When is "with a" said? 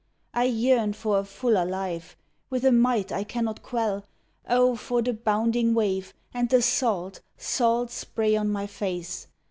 2.49-2.71